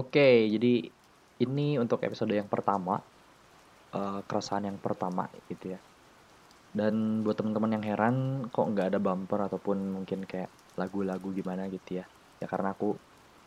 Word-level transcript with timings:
Oke, 0.00 0.48
jadi 0.54 0.72
ini 1.44 1.66
untuk 1.82 2.00
episode 2.06 2.32
yang 2.40 2.48
pertama, 2.54 2.94
eee, 3.96 4.20
keresahan 4.28 4.64
yang 4.70 4.78
pertama 4.86 5.26
gitu 5.50 5.76
ya. 5.78 5.80
Dan 6.70 7.24
buat 7.26 7.36
teman-teman 7.40 7.72
yang 7.80 7.84
heran 7.86 8.16
kok 8.54 8.66
nggak 8.72 8.88
ada 8.94 9.00
bumper 9.02 9.40
ataupun 9.50 9.78
mungkin 9.96 10.22
kayak 10.30 10.50
lagu-lagu 10.78 11.28
gimana 11.34 11.66
gitu 11.74 12.02
ya. 12.02 12.06
Ya 12.42 12.46
karena 12.52 12.74
aku 12.76 12.98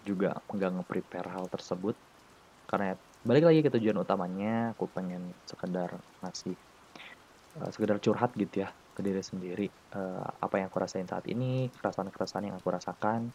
juga 0.03 0.43
nggak 0.51 0.71
nge-prepare 0.81 1.29
hal 1.35 1.45
tersebut. 1.53 1.95
Karena 2.69 2.95
balik 3.25 3.45
lagi 3.49 3.61
ke 3.65 3.71
tujuan 3.79 3.99
utamanya, 4.01 4.73
aku 4.77 4.89
pengen 4.91 5.35
sekedar 5.47 6.01
ngasih, 6.23 6.55
eee, 7.57 7.69
sekedar 7.73 7.97
curhat 8.03 8.31
gitu 8.37 8.65
ya 8.65 8.69
ke 8.93 9.01
diri 9.05 9.21
sendiri, 9.25 9.67
eee, 9.73 10.25
apa 10.45 10.55
yang 10.61 10.67
aku 10.69 10.79
rasain 10.83 11.07
saat 11.09 11.25
ini, 11.29 11.69
keresahan-keresahan 11.73 12.45
yang 12.53 12.57
aku 12.61 12.69
rasakan. 12.73 13.33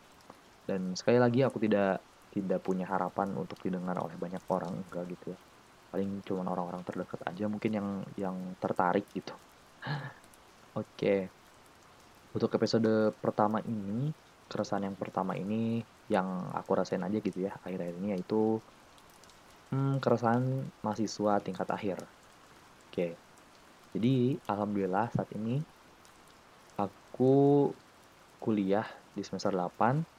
Dan 0.69 0.95
sekali 0.99 1.19
lagi 1.23 1.43
aku 1.47 1.59
tidak 1.63 2.05
tidak 2.33 2.61
punya 2.61 2.85
harapan 2.85 3.33
untuk 3.37 3.59
didengar 3.65 3.97
oleh 3.99 4.17
banyak 4.17 4.43
orang, 4.53 4.85
enggak 4.85 5.05
gitu 5.17 5.33
ya. 5.33 5.39
Paling 5.89 6.21
cuma 6.25 6.45
orang-orang 6.45 6.85
terdekat 6.85 7.21
aja 7.25 7.45
mungkin 7.49 7.73
yang 7.73 7.89
yang 8.21 8.37
tertarik 8.61 9.09
gitu. 9.13 9.33
Oke. 10.81 11.33
Untuk 12.37 12.53
episode 12.53 13.17
pertama 13.17 13.65
ini, 13.65 14.13
keresahan 14.49 14.93
yang 14.93 14.97
pertama 14.97 15.33
ini 15.37 15.81
yang 16.09 16.53
aku 16.57 16.73
rasain 16.73 17.05
aja 17.05 17.21
gitu 17.21 17.45
ya 17.45 17.53
akhir-akhir 17.61 18.01
ini 18.01 18.17
yaitu 18.17 18.57
hmm, 19.73 20.01
keresahan 20.01 20.73
mahasiswa 20.81 21.33
tingkat 21.45 21.69
akhir. 21.69 21.99
Oke. 22.89 23.17
Jadi 23.93 24.37
alhamdulillah 24.49 25.13
saat 25.13 25.29
ini 25.37 25.61
aku 26.81 27.69
kuliah 28.41 28.87
di 29.13 29.21
semester 29.25 29.53
8 29.53 30.18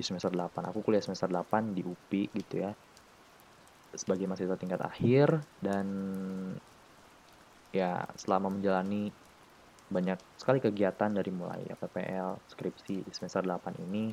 di 0.00 0.04
semester 0.08 0.32
8 0.32 0.72
aku 0.72 0.80
kuliah 0.80 1.04
semester 1.04 1.28
8 1.28 1.76
di 1.76 1.84
UPI 1.84 2.32
gitu 2.32 2.64
ya. 2.64 2.72
Sebagai 3.92 4.24
mahasiswa 4.24 4.56
tingkat 4.56 4.80
akhir 4.80 5.44
dan 5.60 5.86
ya 7.76 8.08
selama 8.16 8.48
menjalani 8.48 9.12
banyak 9.92 10.16
sekali 10.40 10.64
kegiatan 10.64 11.12
dari 11.12 11.28
mulai 11.28 11.68
PPL, 11.76 12.40
skripsi 12.48 13.04
di 13.04 13.12
semester 13.12 13.44
8 13.44 13.76
ini 13.84 14.08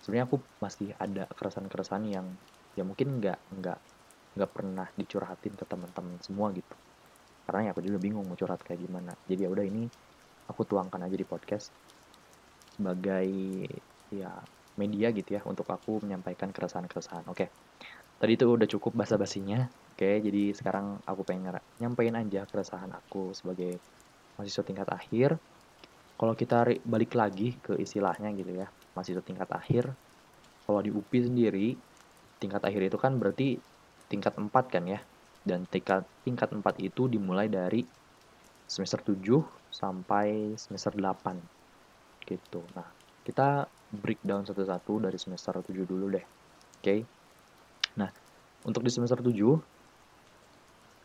sebenarnya 0.00 0.26
aku 0.32 0.40
masih 0.64 0.96
ada 0.96 1.28
keresahan-keresahan 1.28 2.04
yang 2.08 2.26
ya 2.72 2.88
mungkin 2.88 3.20
nggak 3.20 3.38
nggak 3.60 3.78
nggak 4.32 4.50
pernah 4.50 4.88
dicurhatin 4.96 5.52
ke 5.52 5.64
teman-teman 5.68 6.16
semua 6.24 6.48
gitu. 6.56 6.72
Karena 7.44 7.68
ya 7.68 7.70
aku 7.76 7.84
juga 7.84 8.00
bingung 8.00 8.24
mau 8.24 8.38
curhat 8.38 8.64
kayak 8.64 8.80
gimana. 8.80 9.12
Jadi 9.28 9.44
ya 9.44 9.50
udah 9.52 9.66
ini 9.66 9.84
aku 10.48 10.64
tuangkan 10.64 11.04
aja 11.04 11.16
di 11.18 11.26
podcast 11.26 11.68
sebagai 12.72 13.28
ya 14.08 14.32
media 14.76 15.12
gitu 15.12 15.36
ya 15.36 15.42
untuk 15.44 15.68
aku 15.68 16.00
menyampaikan 16.04 16.50
keresahan-keresahan. 16.50 17.28
Oke. 17.28 17.48
Tadi 18.18 18.32
itu 18.38 18.46
udah 18.46 18.68
cukup 18.70 18.94
basa-basinya. 18.94 19.66
Oke 19.92 20.18
jadi 20.24 20.56
sekarang 20.56 21.04
aku 21.04 21.22
pengen 21.22 21.58
nyampein 21.76 22.16
aja 22.16 22.48
keresahan 22.48 22.90
aku 22.90 23.36
sebagai 23.36 23.76
mahasiswa 24.38 24.64
tingkat 24.64 24.88
akhir. 24.88 25.36
Kalau 26.16 26.34
kita 26.38 26.64
balik 26.86 27.18
lagi 27.18 27.58
ke 27.58 27.76
istilahnya 27.76 28.30
gitu 28.32 28.54
ya 28.54 28.70
mahasiswa 28.94 29.24
tingkat 29.24 29.50
akhir 29.50 29.90
kalau 30.62 30.80
di 30.80 30.90
UPI 30.94 31.18
sendiri 31.26 31.68
tingkat 32.38 32.62
akhir 32.62 32.82
itu 32.88 32.98
kan 32.98 33.18
berarti 33.18 33.58
tingkat 34.06 34.34
4 34.38 34.50
kan 34.70 34.84
ya? 34.86 35.00
Dan 35.42 35.66
tingkat 35.66 36.06
tingkat 36.22 36.54
4 36.54 36.62
itu 36.78 37.10
dimulai 37.10 37.50
dari 37.50 37.82
semester 38.66 39.02
7 39.02 39.42
sampai 39.68 40.54
semester 40.54 40.94
8 40.94 41.36
gitu. 42.24 42.62
Nah 42.78 42.86
kita 43.26 43.66
breakdown 43.92 44.48
satu-satu 44.48 45.04
dari 45.04 45.20
semester 45.20 45.60
7 45.60 45.68
dulu 45.84 46.08
deh 46.08 46.24
oke 46.24 46.80
okay? 46.80 47.04
nah 48.00 48.08
untuk 48.64 48.80
di 48.80 48.90
semester 48.90 49.20
7 49.20 49.28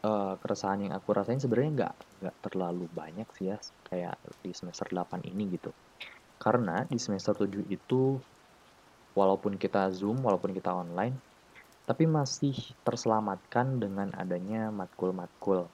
uh, 0.08 0.36
keresahan 0.40 0.88
yang 0.88 0.94
aku 0.96 1.12
rasain 1.12 1.42
sebenarnya 1.42 1.72
nggak 1.84 1.94
nggak 2.24 2.36
terlalu 2.48 2.88
banyak 2.96 3.28
sih 3.36 3.52
ya 3.52 3.58
kayak 3.92 4.16
di 4.40 4.56
semester 4.56 4.88
8 4.88 5.28
ini 5.28 5.60
gitu 5.60 5.76
karena 6.40 6.88
di 6.88 6.98
semester 7.02 7.36
7 7.36 7.68
itu 7.68 8.16
walaupun 9.18 9.58
kita 9.58 9.90
zoom 9.92 10.22
walaupun 10.22 10.54
kita 10.54 10.72
online 10.72 11.18
tapi 11.88 12.04
masih 12.04 12.54
terselamatkan 12.84 13.80
dengan 13.80 14.12
adanya 14.14 14.70
matkul-matkul 14.70 15.66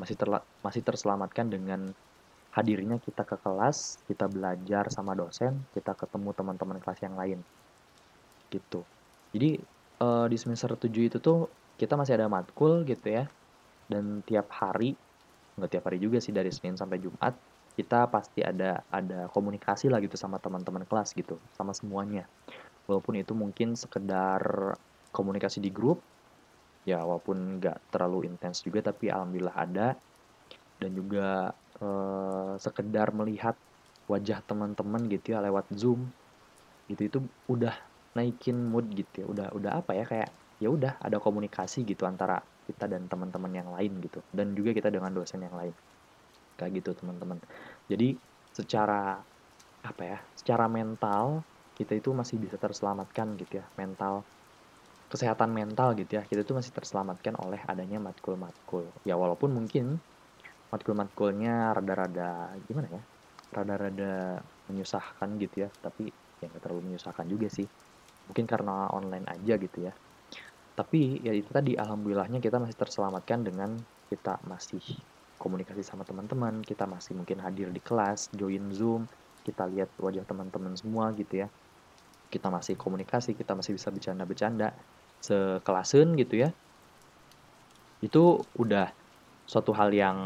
masih 0.00 0.16
terla 0.16 0.40
masih 0.64 0.80
terselamatkan 0.80 1.52
dengan 1.52 1.92
hadirnya 2.50 2.98
kita 2.98 3.22
ke 3.22 3.38
kelas 3.38 4.02
kita 4.10 4.26
belajar 4.26 4.90
sama 4.90 5.14
dosen 5.14 5.62
kita 5.70 5.94
ketemu 5.94 6.34
teman-teman 6.34 6.78
kelas 6.82 7.00
yang 7.02 7.14
lain. 7.14 7.38
Gitu. 8.50 8.82
Jadi 9.30 9.62
uh, 10.02 10.26
di 10.26 10.34
semester 10.34 10.74
7 10.74 10.90
itu 10.90 11.18
tuh 11.22 11.46
kita 11.78 11.94
masih 11.94 12.18
ada 12.18 12.26
matkul 12.26 12.82
gitu 12.82 13.06
ya. 13.06 13.24
Dan 13.86 14.22
tiap 14.26 14.50
hari 14.54 14.94
nggak 15.58 15.70
tiap 15.70 15.84
hari 15.90 15.98
juga 16.02 16.18
sih 16.22 16.30
dari 16.34 16.48
Senin 16.50 16.78
sampai 16.78 17.02
Jumat 17.02 17.34
kita 17.78 18.10
pasti 18.10 18.42
ada 18.42 18.82
ada 18.90 19.30
komunikasi 19.30 19.86
lah 19.86 20.02
gitu 20.02 20.18
sama 20.18 20.42
teman-teman 20.42 20.82
kelas 20.84 21.14
gitu 21.14 21.38
sama 21.54 21.70
semuanya. 21.70 22.26
Walaupun 22.90 23.14
itu 23.22 23.30
mungkin 23.38 23.78
sekedar 23.78 24.74
komunikasi 25.14 25.62
di 25.62 25.70
grup 25.70 26.02
ya 26.82 26.98
walaupun 27.06 27.60
nggak 27.62 27.94
terlalu 27.94 28.26
intens 28.26 28.66
juga 28.66 28.90
tapi 28.90 29.06
alhamdulillah 29.06 29.54
ada. 29.54 29.88
Dan 30.80 30.96
juga 30.96 31.52
eh, 31.82 32.52
sekedar 32.64 33.08
melihat 33.20 33.56
wajah 34.12 34.38
teman-teman 34.48 35.02
gitu 35.12 35.26
ya 35.34 35.38
lewat 35.46 35.66
zoom 35.80 36.00
gitu 36.90 37.02
itu 37.08 37.18
udah 37.54 37.74
naikin 38.16 38.56
mood 38.72 38.86
gitu 38.98 39.14
ya. 39.22 39.26
Udah 39.32 39.46
udah 39.58 39.72
apa 39.80 39.92
ya 39.98 40.04
kayak 40.12 40.28
ya 40.62 40.68
udah 40.76 40.92
ada 41.06 41.16
komunikasi 41.24 41.78
gitu 41.90 42.02
antara 42.10 42.34
kita 42.68 42.84
dan 42.92 43.02
teman-teman 43.10 43.52
yang 43.60 43.68
lain 43.76 43.92
gitu 44.04 44.18
dan 44.36 44.46
juga 44.58 44.70
kita 44.78 44.88
dengan 44.96 45.12
dosen 45.16 45.40
yang 45.46 45.56
lain. 45.60 45.74
Kayak 46.58 46.72
gitu 46.82 46.90
teman-teman. 47.00 47.38
Jadi 47.90 48.06
secara 48.58 48.94
apa 49.90 50.02
ya 50.04 50.18
secara 50.40 50.66
mental 50.68 51.44
kita 51.78 51.92
itu 52.00 52.10
masih 52.20 52.36
bisa 52.44 52.56
terselamatkan 52.64 53.28
gitu 53.40 53.54
ya. 53.62 53.66
Mental 53.80 54.14
kesehatan 55.12 55.50
mental 55.58 55.88
gitu 55.98 56.12
ya 56.18 56.22
kita 56.30 56.40
itu 56.46 56.54
masih 56.58 56.72
terselamatkan 56.78 57.34
oleh 57.44 57.60
adanya 57.72 57.98
matkul-matkul. 58.06 58.84
Ya 59.08 59.14
walaupun 59.22 59.50
mungkin 59.58 59.98
matkul-matkulnya 60.70 61.74
rada-rada 61.76 62.54
gimana 62.64 62.88
ya 62.88 63.02
rada-rada 63.50 64.38
menyusahkan 64.70 65.28
gitu 65.42 65.66
ya 65.66 65.68
tapi 65.82 66.14
ya 66.40 66.48
nggak 66.48 66.62
terlalu 66.64 66.90
menyusahkan 66.90 67.26
juga 67.28 67.48
sih. 67.52 67.68
Mungkin 68.24 68.46
karena 68.48 68.88
online 68.94 69.26
aja 69.28 69.54
gitu 69.60 69.78
ya. 69.84 69.92
Tapi 70.72 71.20
ya 71.20 71.36
itu 71.36 71.50
tadi 71.52 71.76
alhamdulillahnya 71.76 72.40
kita 72.40 72.56
masih 72.56 72.76
terselamatkan 72.78 73.44
dengan 73.44 73.76
kita 74.08 74.40
masih 74.48 74.80
komunikasi 75.36 75.80
sama 75.84 76.04
teman-teman 76.04 76.60
kita 76.60 76.84
masih 76.84 77.16
mungkin 77.16 77.40
hadir 77.40 77.72
di 77.72 77.80
kelas 77.80 78.28
join 78.36 78.68
zoom 78.72 79.08
kita 79.40 79.64
lihat 79.72 79.96
wajah 79.96 80.24
teman-teman 80.24 80.72
semua 80.76 81.12
gitu 81.16 81.44
ya. 81.44 81.48
Kita 82.30 82.48
masih 82.48 82.78
komunikasi 82.78 83.34
kita 83.36 83.52
masih 83.58 83.76
bisa 83.76 83.90
bercanda-bercanda 83.92 84.72
sekelasin 85.20 86.16
gitu 86.16 86.46
ya. 86.46 86.48
Itu 88.00 88.48
udah 88.56 88.99
suatu 89.50 89.74
hal 89.74 89.90
yang 89.90 90.18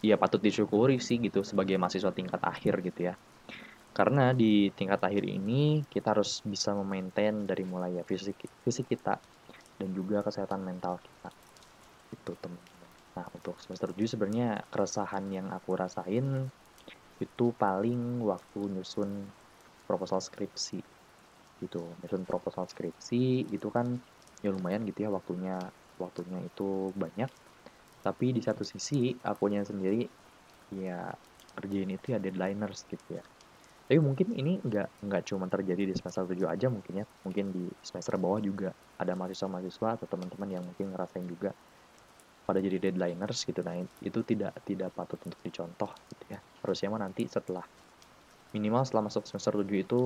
ya 0.00 0.16
patut 0.16 0.40
disyukuri 0.40 0.96
sih 0.96 1.20
gitu 1.20 1.44
sebagai 1.44 1.76
mahasiswa 1.76 2.08
tingkat 2.08 2.40
akhir 2.40 2.80
gitu 2.80 3.12
ya. 3.12 3.14
Karena 3.92 4.32
di 4.32 4.72
tingkat 4.72 5.04
akhir 5.04 5.28
ini 5.28 5.84
kita 5.84 6.16
harus 6.16 6.40
bisa 6.40 6.72
memaintain 6.72 7.44
dari 7.44 7.68
mulai 7.68 8.00
ya 8.00 8.04
fisik 8.08 8.40
fisik 8.64 8.86
kita 8.88 9.20
dan 9.76 9.88
juga 9.92 10.24
kesehatan 10.24 10.64
mental 10.64 10.96
kita. 11.04 11.28
Itu 12.08 12.32
teman-teman. 12.40 12.90
Nah 13.18 13.26
untuk 13.36 13.60
semester 13.60 13.92
7 13.92 14.08
sebenarnya 14.08 14.64
keresahan 14.72 15.28
yang 15.28 15.52
aku 15.52 15.76
rasain 15.76 16.48
itu 17.20 17.46
paling 17.58 18.22
waktu 18.24 18.60
nyusun 18.78 19.28
proposal 19.84 20.22
skripsi 20.24 20.80
gitu. 21.60 21.98
Nyusun 22.00 22.22
proposal 22.24 22.64
skripsi 22.70 23.50
itu 23.52 23.68
kan 23.68 23.98
ya 24.40 24.54
lumayan 24.54 24.86
gitu 24.86 25.04
ya 25.04 25.10
waktunya 25.10 25.58
waktunya 25.98 26.38
itu 26.46 26.94
banyak 26.94 27.26
tapi 28.04 28.32
di 28.36 28.42
satu 28.44 28.62
sisi 28.66 29.16
akunya 29.24 29.62
sendiri 29.66 30.06
ya 30.74 31.10
kerjain 31.56 31.90
itu 31.90 32.06
ya 32.14 32.18
deadlineers 32.22 32.86
gitu 32.88 33.18
ya. 33.20 33.24
Tapi 33.88 33.98
mungkin 34.04 34.32
ini 34.36 34.60
nggak 34.60 35.00
nggak 35.04 35.22
cuma 35.32 35.48
terjadi 35.48 35.88
di 35.88 35.94
semester 35.96 36.24
7 36.28 36.48
aja 36.48 36.68
mungkin 36.72 37.04
ya. 37.04 37.06
Mungkin 37.24 37.46
di 37.54 37.64
semester 37.80 38.16
bawah 38.20 38.40
juga 38.44 38.70
ada 39.00 39.12
mahasiswa-mahasiswa 39.16 39.88
atau 40.00 40.06
teman-teman 40.10 40.48
yang 40.52 40.64
mungkin 40.68 40.92
ngerasain 40.92 41.26
juga 41.28 41.52
pada 42.48 42.58
jadi 42.64 42.80
deadlineers 42.80 43.44
gitu. 43.44 43.60
Nah 43.64 43.76
itu 44.00 44.18
tidak 44.24 44.52
tidak 44.64 44.90
patut 44.96 45.20
untuk 45.28 45.40
dicontoh 45.44 45.90
gitu 46.08 46.24
ya. 46.36 46.40
Harusnya 46.64 46.88
mah 46.92 47.00
nanti 47.04 47.28
setelah 47.28 47.64
minimal 48.54 48.82
setelah 48.86 49.04
masuk 49.08 49.24
semester 49.28 49.52
7 49.60 49.84
itu 49.84 50.00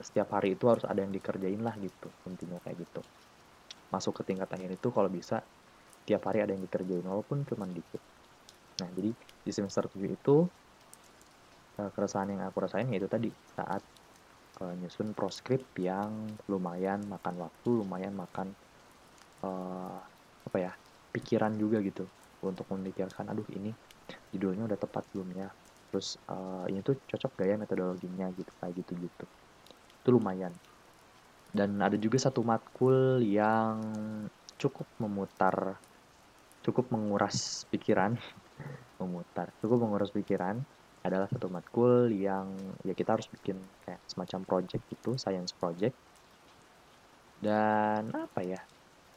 setiap 0.00 0.28
hari 0.36 0.56
itu 0.56 0.64
harus 0.68 0.84
ada 0.88 1.00
yang 1.04 1.12
dikerjain 1.12 1.60
lah 1.60 1.76
gitu 1.76 2.08
intinya 2.28 2.58
kayak 2.64 2.88
gitu. 2.88 3.02
Masuk 3.92 4.22
ke 4.22 4.22
tingkat 4.28 4.48
akhir 4.50 4.70
itu 4.78 4.88
kalau 4.94 5.10
bisa 5.12 5.44
tiap 6.04 6.22
hari 6.26 6.42
ada 6.44 6.52
yang 6.52 6.64
dikerjain 6.64 7.04
walaupun 7.04 7.44
cuma 7.46 7.68
dikit. 7.68 8.02
Nah 8.82 8.88
jadi 8.96 9.10
di 9.16 9.52
semester 9.52 9.88
7 9.88 10.00
itu 10.04 10.36
keresahan 11.80 12.28
yang 12.36 12.44
aku 12.44 12.60
rasain 12.60 12.92
yaitu 12.92 13.08
tadi 13.08 13.32
saat 13.56 13.80
uh, 14.60 14.74
nyusun 14.76 15.16
proskrip 15.16 15.64
yang 15.80 16.36
lumayan 16.44 17.00
makan 17.08 17.40
waktu 17.40 17.68
lumayan 17.72 18.12
makan 18.12 18.52
uh, 19.40 19.96
apa 20.44 20.58
ya 20.60 20.72
pikiran 21.16 21.56
juga 21.56 21.80
gitu 21.80 22.04
untuk 22.44 22.68
memikirkan 22.68 23.32
aduh 23.32 23.48
ini 23.56 23.72
judulnya 24.34 24.68
udah 24.68 24.78
tepat 24.80 25.08
belum 25.16 25.28
ya? 25.36 25.48
Terus 25.90 26.20
uh, 26.28 26.68
ini 26.68 26.84
tuh 26.84 27.00
cocok 27.08 27.40
gak 27.40 27.48
ya 27.48 27.56
metodologinya? 27.56 28.28
Gitu 28.36 28.52
kayak 28.60 28.74
gitu 28.76 28.92
gitu 29.00 29.24
itu 30.00 30.08
lumayan. 30.08 30.52
Dan 31.50 31.76
ada 31.82 31.98
juga 31.98 32.16
satu 32.16 32.40
matkul 32.40 33.20
yang 33.20 33.82
cukup 34.56 34.86
memutar 35.02 35.76
cukup 36.66 36.92
menguras 36.94 37.64
pikiran 37.72 38.12
memutar 39.00 39.48
cukup 39.60 39.78
menguras 39.84 40.12
pikiran 40.12 40.60
adalah 41.00 41.28
satu 41.32 41.48
matkul 41.48 42.12
yang 42.12 42.76
ya 42.84 42.92
kita 42.92 43.16
harus 43.16 43.28
bikin 43.32 43.56
kayak 43.80 44.00
semacam 44.04 44.40
project 44.44 44.82
gitu 44.92 45.16
science 45.16 45.52
project. 45.56 45.96
Dan 47.40 48.12
apa 48.12 48.44
ya 48.44 48.60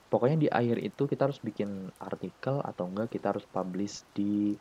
pokoknya 0.08 0.38
di 0.40 0.48
akhir 0.48 0.78
itu 0.80 1.04
kita 1.12 1.28
harus 1.28 1.44
bikin 1.44 1.92
artikel 2.00 2.56
atau 2.64 2.88
enggak 2.88 3.12
kita 3.12 3.36
harus 3.36 3.44
publish 3.52 4.08
di 4.16 4.56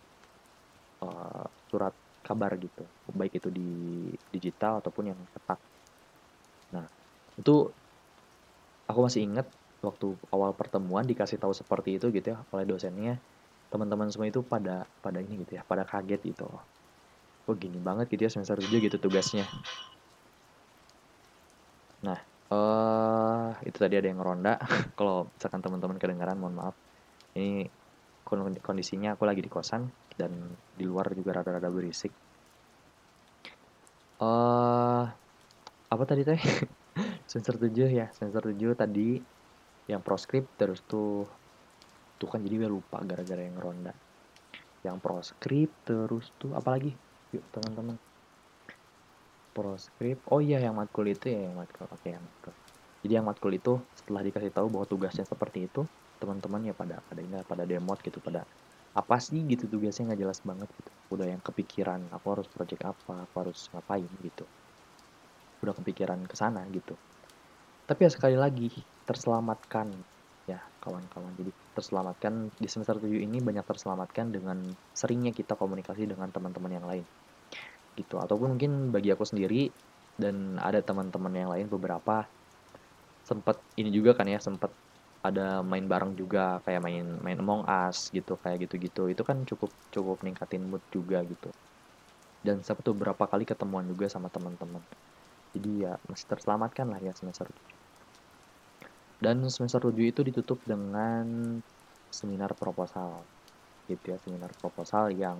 uh, 1.07 1.47
surat 1.71 1.95
kabar 2.27 2.59
gitu. 2.59 2.83
Baik 3.15 3.39
itu 3.39 3.49
di 3.55 3.63
digital 4.35 4.83
ataupun 4.83 5.05
yang 5.15 5.21
cetak. 5.31 5.61
Nah 6.75 6.87
itu 7.39 7.51
aku 8.91 9.01
masih 9.07 9.21
inget 9.27 9.47
waktu 9.83 10.15
awal 10.31 10.55
pertemuan 10.55 11.03
dikasih 11.03 11.43
tahu 11.43 11.51
seperti 11.51 11.99
itu 11.99 12.09
gitu 12.15 12.33
ya 12.33 12.39
oleh 12.55 12.63
dosennya 12.63 13.19
teman-teman 13.69 14.07
semua 14.13 14.31
itu 14.31 14.45
pada 14.45 14.87
pada 15.03 15.19
ini 15.19 15.43
gitu 15.43 15.59
ya 15.59 15.63
pada 15.67 15.83
kaget 15.83 16.21
gitu. 16.23 16.47
Oh 17.49 17.55
gini 17.59 17.83
banget 17.83 18.07
gitu 18.15 18.29
ya 18.29 18.31
semester 18.31 18.61
7 18.61 18.69
gitu 18.79 18.97
tugasnya. 19.01 19.49
Nah 22.07 22.21
uh, 22.53 23.51
itu 23.67 23.77
tadi 23.81 23.99
ada 23.99 24.07
yang 24.07 24.23
ronda 24.23 24.61
kalau 24.99 25.27
misalkan 25.35 25.61
teman-teman 25.65 25.99
kedengaran 25.99 26.39
mohon 26.39 26.55
maaf. 26.55 26.77
Ini 27.33 27.67
kondisinya 28.61 29.17
aku 29.17 29.25
lagi 29.25 29.41
di 29.41 29.49
kosan 29.49 29.89
dan 30.21 30.31
di 30.77 30.85
luar 30.85 31.11
juga 31.17 31.41
rada-rada 31.41 31.73
berisik. 31.73 32.13
Uh, 34.21 35.09
apa 35.89 36.03
tadi 36.07 36.23
teh? 36.23 36.39
Semester 37.29 37.57
7 37.57 37.89
ya 37.89 38.13
semester 38.13 38.53
7 38.53 38.77
tadi 38.77 39.17
yang 39.93 40.03
proskrip 40.07 40.45
terus 40.57 40.81
tuh 40.89 41.29
tuh 42.17 42.29
kan 42.31 42.41
jadi 42.41 42.65
gue 42.65 42.71
lupa 42.71 43.03
gara-gara 43.05 43.43
yang 43.45 43.59
ronda. 43.59 43.93
Yang 44.87 44.97
proskrip 45.05 45.71
terus 45.87 46.33
tuh 46.41 46.57
apalagi? 46.57 46.95
Yuk 47.35 47.45
teman-teman. 47.53 47.97
Proskrip 49.53 50.25
oh 50.33 50.41
iya 50.41 50.59
yang 50.65 50.75
matkul 50.81 51.05
itu 51.05 51.29
ya 51.29 51.45
yang 51.51 51.55
matkul 51.61 51.85
oke 51.85 52.09
yang 52.09 52.25
matkul. 52.25 52.55
Jadi 53.05 53.13
yang 53.19 53.27
matkul 53.29 53.53
itu 53.53 53.73
setelah 53.93 54.23
dikasih 54.25 54.51
tahu 54.55 54.67
bahwa 54.73 54.87
tugasnya 54.89 55.27
seperti 55.29 55.69
itu 55.69 55.85
teman-teman 56.17 56.63
ya 56.71 56.75
pada 56.75 57.03
pada 57.05 57.21
ini 57.21 57.37
pada 57.45 57.67
demot 57.69 57.99
gitu 58.01 58.23
pada 58.23 58.47
apa 58.95 59.17
sih 59.19 59.43
gitu 59.45 59.69
tugasnya 59.69 60.13
nggak 60.13 60.21
jelas 60.25 60.39
banget 60.41 60.69
gitu. 60.73 60.91
Udah 61.13 61.27
yang 61.29 61.43
kepikiran 61.45 62.09
aku 62.17 62.27
harus 62.33 62.49
project 62.49 62.83
apa 62.87 63.29
aku 63.29 63.35
harus 63.45 63.69
ngapain 63.75 64.09
gitu. 64.25 64.45
Udah 65.61 65.75
kepikiran 65.77 66.21
ke 66.25 66.35
sana 66.39 66.65
gitu. 66.73 66.97
Tapi 67.85 68.01
ya 68.07 68.11
sekali 68.15 68.37
lagi 68.39 68.71
terselamatkan. 69.07 69.91
Ya 70.51 70.59
kawan-kawan. 70.83 71.33
Jadi 71.39 71.51
terselamatkan 71.73 72.51
di 72.59 72.69
semester 72.69 72.99
7 72.99 73.23
ini 73.23 73.39
banyak 73.39 73.63
terselamatkan 73.63 74.35
dengan 74.35 74.59
seringnya 74.93 75.31
kita 75.31 75.55
komunikasi 75.55 76.11
dengan 76.11 76.29
teman-teman 76.35 76.73
yang 76.73 76.87
lain. 76.87 77.05
Gitu. 77.95 78.17
Ataupun 78.19 78.59
mungkin 78.59 78.91
bagi 78.91 79.15
aku 79.15 79.23
sendiri 79.23 79.71
dan 80.19 80.61
ada 80.61 80.83
teman-teman 80.83 81.33
yang 81.33 81.51
lain 81.51 81.67
beberapa 81.71 82.27
sempat 83.23 83.63
ini 83.79 83.95
juga 83.95 84.19
kan 84.19 84.27
ya 84.27 84.43
sempat 84.43 84.75
ada 85.23 85.63
main 85.63 85.87
bareng 85.87 86.19
juga 86.19 86.59
kayak 86.67 86.83
main 86.83 87.07
main 87.23 87.39
Among 87.39 87.63
Us 87.71 88.11
gitu 88.11 88.35
kayak 88.43 88.67
gitu-gitu. 88.67 89.07
Itu 89.07 89.23
kan 89.23 89.47
cukup 89.47 89.71
cukup 89.95 90.27
ningkatin 90.27 90.67
mood 90.67 90.83
juga 90.91 91.23
gitu. 91.23 91.55
Dan 92.43 92.67
sempat 92.67 92.91
beberapa 92.91 93.31
kali 93.31 93.47
ketemuan 93.47 93.87
juga 93.87 94.11
sama 94.11 94.27
teman-teman. 94.27 94.83
Jadi 95.55 95.87
ya 95.87 95.95
masih 96.11 96.27
terselamatkan 96.27 96.91
lah 96.91 96.99
ya 96.99 97.15
semester 97.15 97.47
7 97.47 97.72
dan 99.23 99.39
semester 99.47 99.79
7 99.79 99.95
itu 100.03 100.27
ditutup 100.27 100.59
dengan 100.67 101.23
seminar 102.11 102.59
proposal. 102.59 103.23
Gitu 103.87 104.11
ya 104.11 104.19
seminar 104.19 104.51
proposal 104.59 105.15
yang 105.15 105.39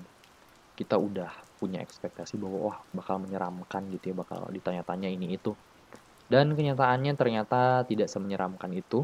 kita 0.79 0.95
udah 0.95 1.35
punya 1.59 1.83
ekspektasi 1.83 2.39
bahwa 2.39 2.71
wah 2.71 2.79
bakal 2.95 3.19
menyeramkan 3.19 3.91
gitu 3.91 4.15
ya 4.15 4.17
bakal 4.23 4.47
ditanya-tanya 4.55 5.11
ini 5.11 5.35
itu. 5.35 5.51
Dan 6.31 6.55
kenyataannya 6.55 7.19
ternyata 7.19 7.83
tidak 7.91 8.07
semenyeramkan 8.07 8.71
itu 8.71 9.03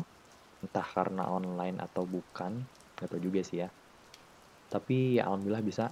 entah 0.63 0.87
karena 0.87 1.27
online 1.27 1.83
atau 1.83 2.07
bukan 2.07 2.63
gak 2.95 3.11
tau 3.11 3.19
juga 3.19 3.43
sih 3.43 3.67
ya. 3.67 3.69
Tapi 4.71 5.19
ya 5.19 5.27
alhamdulillah 5.27 5.67
bisa 5.67 5.91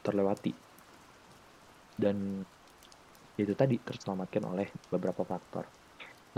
terlewati. 0.00 0.56
Dan 2.00 2.40
itu 3.36 3.52
tadi 3.52 3.76
terselamatkan 3.76 4.42
oleh 4.48 4.66
beberapa 4.90 5.22
faktor 5.22 5.77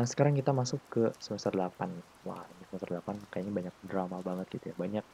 nah 0.00 0.08
sekarang 0.08 0.32
kita 0.32 0.56
masuk 0.56 0.80
ke 0.88 1.12
semester 1.20 1.52
8 1.52 1.76
wah 2.24 2.40
semester 2.72 2.88
8 3.04 3.20
kayaknya 3.28 3.52
banyak 3.52 3.74
drama 3.84 4.24
banget 4.24 4.48
gitu 4.56 4.72
ya. 4.72 4.74
Banyak 4.80 5.04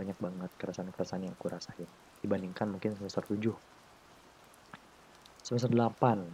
banyak 0.00 0.16
banget 0.16 0.48
keresahan-keresahan 0.56 1.28
yang 1.28 1.36
aku 1.36 1.52
rasain 1.52 1.84
dibandingkan 2.24 2.72
mungkin 2.72 2.96
semester 2.96 3.20
7 3.20 3.52
semester 5.44 5.68
8 5.68 6.24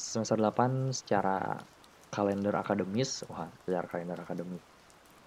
semester 0.00 0.40
8 0.40 0.96
secara 0.96 1.60
kalender 2.08 2.56
akademis 2.56 3.28
wah 3.28 3.52
secara 3.68 3.84
kalender 3.84 4.16
akademis 4.16 4.64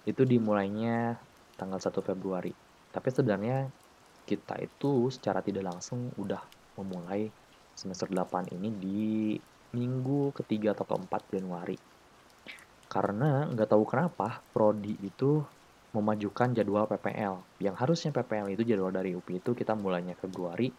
itu 0.02 0.26
dimulainya 0.26 1.14
tanggal 1.54 1.78
1 1.78 1.94
Februari. 2.02 2.50
Tapi 2.90 3.08
sebenarnya 3.12 3.70
kita 4.26 4.58
itu 4.58 5.06
secara 5.14 5.44
tidak 5.46 5.62
langsung 5.70 6.10
udah 6.18 6.42
memulai 6.74 7.30
semester 7.78 8.10
8 8.10 8.50
ini 8.56 8.68
di 8.74 9.00
minggu 9.74 10.34
ketiga 10.34 10.74
atau 10.74 10.86
keempat 10.86 11.22
Januari. 11.30 11.78
Karena 12.90 13.46
nggak 13.46 13.70
tahu 13.70 13.84
kenapa 13.86 14.42
prodi 14.50 14.98
itu 14.98 15.42
memajukan 15.94 16.54
jadwal 16.54 16.86
PPL. 16.86 17.62
Yang 17.62 17.76
harusnya 17.78 18.10
PPL 18.14 18.54
itu 18.54 18.62
jadwal 18.66 18.94
dari 18.94 19.14
UPI 19.14 19.42
itu 19.42 19.50
kita 19.54 19.74
mulainya 19.74 20.14
Februari, 20.18 20.70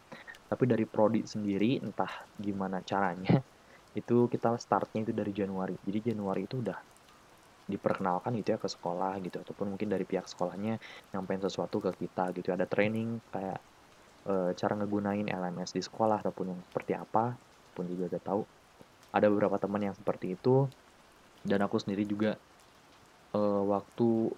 tapi 0.47 0.63
dari 0.67 0.83
prodi 0.87 1.23
sendiri 1.23 1.79
entah 1.79 2.11
gimana 2.35 2.83
caranya 2.83 3.39
itu 3.99 4.27
kita 4.31 4.55
startnya 4.59 5.07
itu 5.07 5.13
dari 5.15 5.31
Januari. 5.35 5.75
Jadi 5.83 6.11
Januari 6.11 6.47
itu 6.47 6.59
udah 6.59 6.79
diperkenalkan 7.71 8.35
gitu 8.39 8.55
ya 8.55 8.59
ke 8.59 8.67
sekolah 8.67 9.19
gitu. 9.23 9.43
Ataupun 9.43 9.75
mungkin 9.75 9.87
dari 9.87 10.03
pihak 10.03 10.27
sekolahnya 10.27 10.79
nyampein 11.15 11.39
sesuatu 11.43 11.79
ke 11.79 11.91
kita 11.95 12.31
gitu. 12.35 12.51
Ada 12.51 12.67
training 12.67 13.19
kayak 13.31 13.59
e, 14.27 14.33
cara 14.55 14.73
ngegunain 14.79 15.27
LMS 15.27 15.75
di 15.75 15.83
sekolah 15.83 16.23
ataupun 16.23 16.45
yang 16.55 16.59
seperti 16.67 16.93
apa 16.95 17.35
pun 17.71 17.87
juga 17.87 18.11
udah 18.11 18.21
tahu 18.23 18.41
ada 19.11 19.27
beberapa 19.27 19.59
teman 19.59 19.91
yang 19.91 19.95
seperti 19.95 20.35
itu. 20.35 20.67
Dan 21.41 21.65
aku 21.65 21.81
sendiri 21.81 22.05
juga 22.05 22.37
e, 23.33 23.41
waktu 23.41 24.29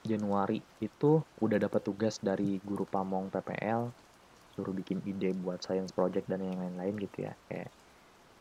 Januari 0.00 0.60
itu 0.80 1.20
udah 1.40 1.58
dapat 1.60 1.80
tugas 1.84 2.20
dari 2.20 2.56
guru 2.64 2.88
pamong 2.88 3.28
PPL 3.28 3.92
suruh 4.54 4.74
bikin 4.74 5.00
ide 5.06 5.32
buat 5.32 5.62
science 5.62 5.94
project 5.94 6.26
dan 6.26 6.42
yang 6.42 6.58
lain-lain 6.58 6.94
gitu 7.00 7.24
ya. 7.24 7.32
Kayak 7.48 7.70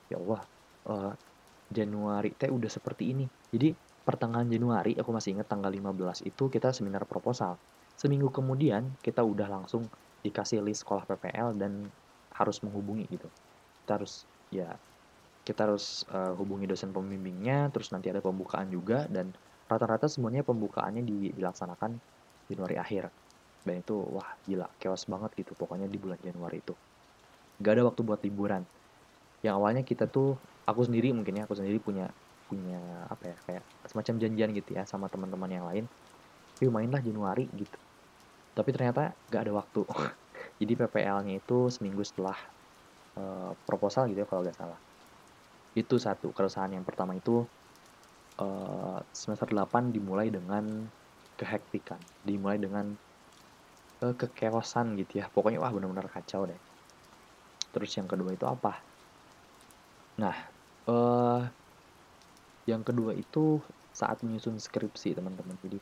ya 0.10 0.17
Allah 0.19 0.41
uh, 0.89 1.13
Januari 1.69 2.34
teh 2.34 2.50
udah 2.50 2.67
seperti 2.67 3.13
ini. 3.13 3.25
Jadi 3.53 3.72
pertengahan 4.03 4.50
Januari 4.50 4.98
aku 4.98 5.13
masih 5.13 5.38
ingat 5.38 5.48
tanggal 5.48 5.69
15 5.69 6.25
itu 6.25 6.43
kita 6.50 6.74
seminar 6.74 7.05
proposal. 7.05 7.55
Seminggu 7.96 8.34
kemudian 8.34 8.96
kita 9.00 9.22
udah 9.22 9.48
langsung 9.48 9.86
dikasih 10.25 10.60
list 10.65 10.84
sekolah 10.84 11.08
PPL 11.08 11.55
dan 11.55 11.88
harus 12.36 12.60
menghubungi 12.65 13.05
gitu. 13.08 13.29
Kita 13.86 14.01
harus 14.01 14.25
ya 14.50 14.75
kita 15.43 15.65
harus 15.65 16.05
uh, 16.13 16.36
hubungi 16.38 16.69
dosen 16.69 16.93
pembimbingnya 16.93 17.74
terus 17.74 17.89
nanti 17.89 18.12
ada 18.12 18.22
pembukaan 18.22 18.69
juga 18.69 19.10
dan 19.10 19.34
rata-rata 19.69 20.10
semuanya 20.10 20.41
pembukaannya 20.41 21.05
dilaksanakan 21.05 22.01
Januari 22.50 22.75
akhir. 22.81 23.13
Dan 23.62 23.86
itu 23.86 24.01
wah 24.01 24.25
gila 24.50 24.65
chaos 24.81 25.05
banget 25.05 25.31
gitu 25.38 25.53
pokoknya 25.53 25.86
di 25.86 26.01
bulan 26.01 26.17
Januari 26.25 26.58
itu. 26.58 26.74
Gak 27.62 27.77
ada 27.77 27.84
waktu 27.86 28.01
buat 28.01 28.19
liburan. 28.25 28.65
Yang 29.46 29.53
awalnya 29.55 29.84
kita 29.86 30.10
tuh 30.10 30.36
aku 30.65 30.81
sendiri 30.89 31.13
mungkin 31.13 31.38
ya 31.38 31.43
aku 31.46 31.53
sendiri 31.53 31.77
punya 31.77 32.10
punya 32.50 32.81
apa 33.05 33.29
ya 33.29 33.38
kayak 33.46 33.63
semacam 33.86 34.13
janjian 34.25 34.50
gitu 34.58 34.69
ya 34.74 34.84
sama 34.89 35.05
teman-teman 35.05 35.50
yang 35.53 35.65
lain. 35.69 35.86
Yuk 36.65 36.74
mainlah 36.74 37.00
Januari 37.05 37.46
gitu. 37.53 37.77
Tapi 38.58 38.69
ternyata 38.74 39.13
gak 39.29 39.41
ada 39.46 39.53
waktu. 39.53 39.86
Jadi 40.60 40.74
PPL-nya 40.75 41.39
itu 41.39 41.69
seminggu 41.69 42.01
setelah 42.01 42.36
uh, 43.22 43.53
proposal 43.69 44.10
gitu 44.10 44.25
ya 44.25 44.27
kalau 44.27 44.41
gak 44.41 44.58
salah 44.58 44.88
itu 45.81 45.95
satu 46.05 46.27
keresahan 46.38 46.71
yang 46.77 46.86
pertama 46.89 47.13
itu 47.19 47.31
uh, 48.41 48.98
semester 49.13 49.48
8 49.53 49.83
dimulai 49.95 50.27
dengan 50.33 50.65
kehektikan, 51.39 52.01
dimulai 52.27 52.57
dengan 52.59 52.86
uh, 54.03 54.13
kekeosan 54.21 54.88
gitu 55.00 55.13
ya. 55.24 55.25
Pokoknya 55.33 55.59
wah 55.63 55.71
benar-benar 55.75 56.07
kacau 56.15 56.41
deh. 56.50 56.59
Terus 57.74 57.91
yang 57.98 58.07
kedua 58.12 58.31
itu 58.38 58.45
apa? 58.55 58.71
Nah, 60.17 60.38
eee 60.88 61.41
yang 62.71 62.81
kedua 62.88 63.12
itu 63.24 63.59
saat 63.91 64.17
menyusun 64.24 64.55
skripsi, 64.62 65.09
teman-teman. 65.17 65.57
Jadi 65.59 65.77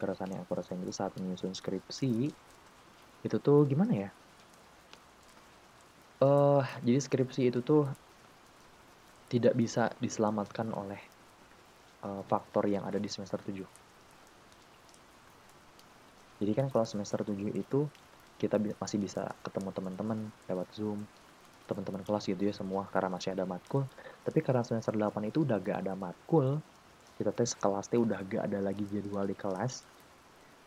keresahan 0.00 0.32
yang 0.34 0.42
aku 0.46 0.54
rasain 0.58 0.80
itu 0.82 0.94
saat 0.94 1.12
menyusun 1.18 1.52
skripsi, 1.54 2.32
itu 3.26 3.36
tuh 3.46 3.58
gimana 3.70 3.92
ya? 4.02 4.08
Eee, 6.22 6.60
jadi 6.86 6.98
skripsi 7.06 7.40
itu 7.50 7.58
tuh 7.68 7.80
tidak 9.32 9.54
bisa 9.62 9.84
diselamatkan 10.04 10.68
oleh, 10.82 11.00
eee, 12.06 12.22
faktor 12.30 12.64
yang 12.74 12.84
ada 12.90 12.98
di 13.04 13.10
semester 13.14 13.40
7. 13.46 13.68
Jadi 16.40 16.52
kan 16.58 16.66
kalau 16.72 16.84
semester 16.92 17.20
7 17.24 17.50
itu 17.62 17.80
kita 18.40 18.56
bi 18.62 18.70
masih 18.82 18.98
bisa 19.06 19.22
ketemu 19.46 19.68
teman-teman 19.76 20.18
lewat 20.50 20.68
Zoom, 20.76 21.00
teman-teman 21.68 22.02
kelas 22.06 22.24
gitu 22.32 22.42
ya 22.50 22.54
semua 22.60 22.82
karena 22.94 23.10
masih 23.16 23.30
ada 23.36 23.44
matkul. 23.52 23.84
Tapi 24.26 24.38
karena 24.46 24.62
semester 24.68 24.94
8 25.00 25.22
itu 25.30 25.38
udah 25.46 25.58
gak 25.68 25.78
ada 25.86 25.94
matkul, 26.04 26.48
kita 27.18 27.32
tes 27.38 27.52
kelas 27.62 27.86
teh 27.90 28.00
udah 28.06 28.20
gak 28.32 28.44
ada 28.50 28.60
lagi 28.68 28.84
jadwal 28.92 29.24
di 29.32 29.36
kelas. 29.38 29.74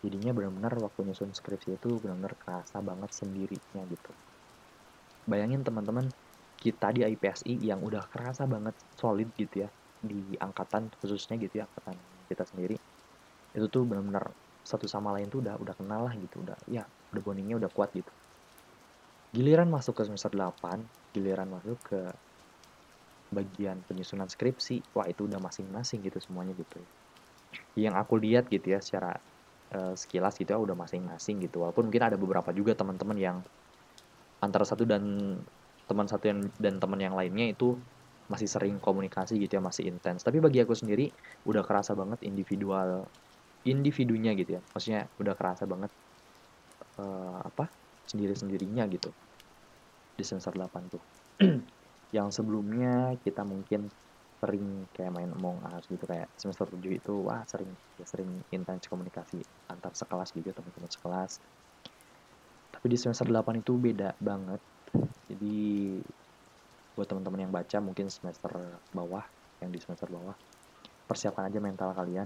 Jadinya 0.04 0.32
benar-benar 0.38 0.74
waktu 0.86 1.00
nyusun 1.12 1.32
skripsi 1.40 1.70
itu 1.80 1.92
benar-benar 2.04 2.36
kerasa 2.42 2.78
banget 2.90 3.12
sendirinya 3.20 3.84
gitu. 3.90 4.14
Bayangin 5.32 5.62
teman-teman, 5.68 6.06
kita 6.66 6.90
di 6.90 7.06
IPSI 7.06 7.54
yang 7.62 7.80
udah 7.86 8.10
kerasa 8.10 8.50
banget 8.50 8.74
solid 8.98 9.30
gitu 9.38 9.62
ya 9.62 9.70
di 10.02 10.34
angkatan 10.42 10.90
khususnya 10.98 11.38
gitu 11.38 11.62
ya 11.62 11.70
angkatan 11.70 11.96
kita 12.26 12.44
sendiri. 12.50 12.76
Itu 13.54 13.70
tuh 13.70 13.86
benar-benar 13.86 14.34
satu 14.66 14.90
sama 14.90 15.14
lain 15.14 15.30
tuh 15.30 15.46
udah 15.46 15.62
udah 15.62 15.76
kenal 15.78 16.10
lah 16.10 16.14
gitu, 16.18 16.42
udah 16.42 16.58
ya 16.66 16.82
udah 17.14 17.22
bondingnya 17.22 17.62
udah 17.62 17.70
kuat 17.70 17.94
gitu. 17.94 18.10
Giliran 19.30 19.70
masuk 19.70 19.94
ke 20.02 20.04
semester 20.10 20.34
8, 20.34 20.82
giliran 21.14 21.48
masuk 21.54 21.78
ke 21.86 22.00
bagian 23.30 23.84
penyusunan 23.86 24.26
skripsi, 24.26 24.96
wah 24.96 25.06
itu 25.06 25.30
udah 25.30 25.38
masing-masing 25.38 26.02
gitu 26.02 26.18
semuanya 26.18 26.58
gitu. 26.58 26.82
Yang 27.78 27.96
aku 28.02 28.14
lihat 28.18 28.50
gitu 28.50 28.74
ya 28.74 28.80
secara 28.82 29.14
uh, 29.76 29.94
sekilas 29.94 30.40
gitu 30.40 30.56
ya 30.56 30.60
udah 30.60 30.74
masing-masing 30.74 31.46
gitu. 31.46 31.62
Walaupun 31.62 31.92
mungkin 31.92 32.04
ada 32.10 32.18
beberapa 32.18 32.50
juga 32.56 32.74
teman-teman 32.74 33.18
yang 33.20 33.38
antara 34.42 34.66
satu 34.66 34.88
dan 34.88 35.04
teman 35.86 36.10
satu 36.10 36.26
yang 36.30 36.40
dan 36.58 36.82
teman 36.82 37.00
yang 37.02 37.14
lainnya 37.14 37.54
itu 37.54 37.78
masih 38.26 38.50
sering 38.50 38.82
komunikasi 38.82 39.38
gitu 39.38 39.58
ya, 39.58 39.62
masih 39.62 39.86
intens. 39.90 40.26
Tapi 40.26 40.42
bagi 40.42 40.62
aku 40.62 40.74
sendiri 40.74 41.14
udah 41.46 41.62
kerasa 41.62 41.94
banget 41.94 42.26
individual 42.26 43.06
individunya 43.66 44.34
gitu 44.34 44.58
ya. 44.58 44.62
Maksudnya 44.74 45.02
udah 45.22 45.34
kerasa 45.38 45.64
banget 45.70 45.92
uh, 47.02 47.42
apa? 47.42 47.70
sendiri-sendirinya 48.06 48.86
gitu. 48.94 49.10
Di 50.14 50.22
semester 50.22 50.54
8 50.54 50.94
tuh. 50.94 51.02
yang 52.16 52.30
sebelumnya 52.30 53.18
kita 53.26 53.42
mungkin 53.42 53.90
sering 54.46 54.86
kayak 54.94 55.12
main 55.16 55.32
Among 55.34 55.64
Us 55.66 55.90
gitu 55.90 56.06
kayak 56.06 56.30
semester 56.38 56.70
7 56.70 57.02
itu 57.02 57.14
wah 57.26 57.42
sering 57.50 57.72
ya 57.98 58.06
sering 58.06 58.44
intens 58.54 58.86
komunikasi 58.86 59.42
antar 59.72 59.96
sekelas 59.96 60.30
gitu 60.36 60.52
teman-teman 60.54 60.92
sekelas 60.92 61.42
tapi 62.70 62.86
di 62.92 62.98
semester 63.00 63.26
8 63.26 63.64
itu 63.64 63.74
beda 63.80 64.14
banget 64.22 64.62
jadi 65.46 66.02
buat 66.98 67.06
teman-teman 67.06 67.46
yang 67.46 67.54
baca 67.54 67.78
mungkin 67.78 68.10
semester 68.10 68.50
bawah 68.90 69.22
yang 69.62 69.70
di 69.70 69.78
semester 69.78 70.10
bawah 70.10 70.34
persiapkan 71.06 71.46
aja 71.46 71.62
mental 71.62 71.94
kalian. 71.94 72.26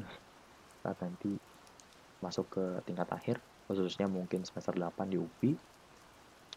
Saat 0.79 1.03
nanti 1.03 1.35
masuk 2.23 2.47
ke 2.47 2.63
tingkat 2.87 3.11
akhir 3.11 3.35
khususnya 3.67 4.07
mungkin 4.07 4.47
semester 4.47 4.73
8 4.73 5.11
di 5.11 5.19
UPI 5.19 5.51